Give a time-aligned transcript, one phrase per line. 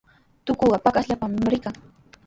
[0.45, 1.75] Tukuqa paqasllapami rikan.